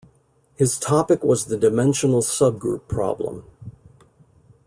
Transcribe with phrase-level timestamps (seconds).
[0.55, 3.45] His topic was the dimensional subgroup problem.